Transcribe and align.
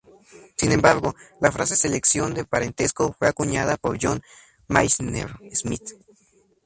Sin 0.55 0.71
embargo, 0.71 1.13
la 1.39 1.51
frase 1.51 1.75
selección 1.75 2.33
de 2.33 2.43
parentesco 2.43 3.13
fue 3.19 3.27
acuñada 3.27 3.77
por 3.77 3.99
John 4.01 4.19
Maynard 4.67 5.35
Smith. 5.53 5.91